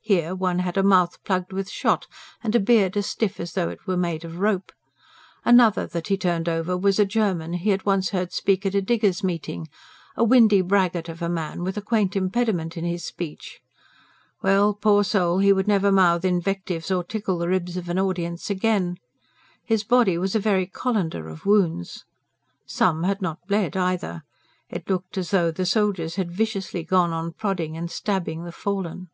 [0.00, 2.06] Here, one had a mouth plugged with shot,
[2.42, 4.72] and a beard as stiff as though it were made of rope.
[5.44, 8.80] Another that he turned over was a German he had once heard speak at a
[8.80, 9.68] diggers' meeting
[10.16, 13.60] a windy braggart of a man, with a quaint impediment in his speech.
[14.40, 15.40] Well, poor soul!
[15.40, 18.96] he would never mouth invectives or tickle the ribs of an audience again.
[19.62, 22.06] His body was a very colander of wounds.
[22.64, 24.22] Some had not bled either.
[24.70, 29.10] It looked as though the soldiers had viciously gone on prodding and stabbing the fallen.